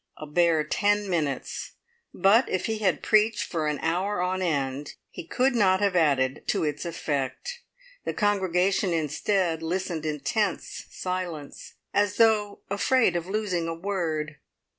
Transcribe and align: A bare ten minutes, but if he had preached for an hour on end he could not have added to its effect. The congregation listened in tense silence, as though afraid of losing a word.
A 0.17 0.25
bare 0.25 0.63
ten 0.63 1.07
minutes, 1.07 1.73
but 2.11 2.49
if 2.49 2.65
he 2.65 2.79
had 2.79 3.03
preached 3.03 3.43
for 3.43 3.67
an 3.67 3.77
hour 3.83 4.19
on 4.19 4.41
end 4.41 4.95
he 5.11 5.23
could 5.27 5.53
not 5.53 5.79
have 5.79 5.95
added 5.95 6.41
to 6.47 6.63
its 6.63 6.85
effect. 6.85 7.59
The 8.03 8.15
congregation 8.15 8.89
listened 9.59 10.05
in 10.07 10.19
tense 10.21 10.85
silence, 10.89 11.75
as 11.93 12.17
though 12.17 12.61
afraid 12.67 13.15
of 13.15 13.27
losing 13.27 13.67
a 13.67 13.75
word. 13.75 14.37